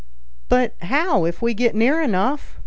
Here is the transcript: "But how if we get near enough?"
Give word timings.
"But 0.49 0.73
how 0.81 1.25
if 1.25 1.43
we 1.43 1.53
get 1.53 1.75
near 1.75 2.01
enough?" 2.01 2.57